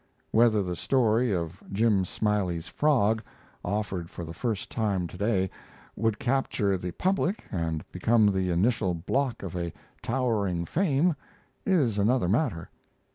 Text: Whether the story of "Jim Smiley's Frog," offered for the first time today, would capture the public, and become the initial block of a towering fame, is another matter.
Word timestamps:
Whether 0.31 0.63
the 0.63 0.75
story 0.75 1.31
of 1.31 1.61
"Jim 1.71 2.05
Smiley's 2.05 2.67
Frog," 2.67 3.21
offered 3.63 4.09
for 4.09 4.25
the 4.25 4.33
first 4.33 4.71
time 4.71 5.05
today, 5.05 5.47
would 5.95 6.17
capture 6.17 6.75
the 6.75 6.89
public, 6.93 7.43
and 7.51 7.83
become 7.91 8.25
the 8.25 8.49
initial 8.49 8.95
block 8.95 9.43
of 9.43 9.55
a 9.55 9.71
towering 10.01 10.65
fame, 10.65 11.15
is 11.67 11.99
another 11.99 12.27
matter. 12.27 12.67